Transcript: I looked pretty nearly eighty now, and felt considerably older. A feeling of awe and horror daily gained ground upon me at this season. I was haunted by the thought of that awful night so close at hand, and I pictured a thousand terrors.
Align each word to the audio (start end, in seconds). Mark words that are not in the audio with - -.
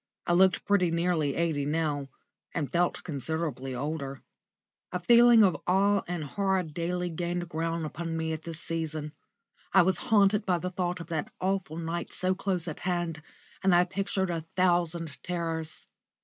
I 0.25 0.33
looked 0.33 0.65
pretty 0.65 0.89
nearly 0.89 1.35
eighty 1.35 1.63
now, 1.63 2.09
and 2.55 2.71
felt 2.71 3.03
considerably 3.03 3.75
older. 3.75 4.23
A 4.91 4.99
feeling 4.99 5.43
of 5.43 5.61
awe 5.67 6.01
and 6.07 6.23
horror 6.23 6.63
daily 6.63 7.11
gained 7.11 7.47
ground 7.47 7.85
upon 7.85 8.17
me 8.17 8.33
at 8.33 8.41
this 8.41 8.59
season. 8.59 9.11
I 9.75 9.83
was 9.83 9.97
haunted 10.09 10.43
by 10.43 10.57
the 10.57 10.71
thought 10.71 11.01
of 11.01 11.07
that 11.09 11.31
awful 11.39 11.77
night 11.77 12.11
so 12.13 12.33
close 12.33 12.67
at 12.67 12.79
hand, 12.79 13.21
and 13.61 13.75
I 13.75 13.83
pictured 13.83 14.31
a 14.31 14.45
thousand 14.55 15.21
terrors. 15.21 15.85